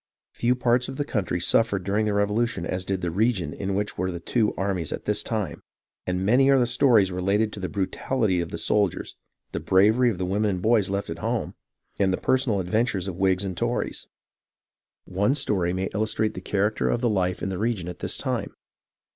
[0.31, 3.99] Few parts of the country suffered during the Revolution as did the region in which
[3.99, 5.61] were the two armies at this time,
[6.07, 9.15] and many are the stories related of the brutality of the soldiers,
[9.51, 11.53] the bravery of the women and boys left at home,
[11.99, 14.07] and the personal adventures of Whigs and Tories.
[15.05, 18.55] One story may illustrate the character of the life in the region at this time.